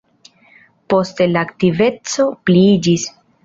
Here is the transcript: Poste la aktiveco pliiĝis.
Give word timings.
Poste 0.93 1.29
la 1.35 1.45
aktiveco 1.49 2.29
pliiĝis. 2.51 3.09